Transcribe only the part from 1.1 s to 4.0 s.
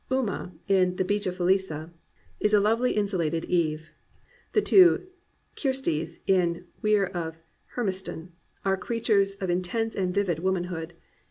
of Falesa, is a lovely insulated Eve.